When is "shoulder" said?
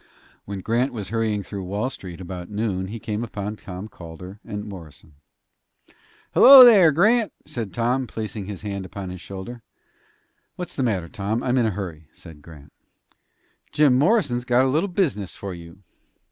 9.21-9.61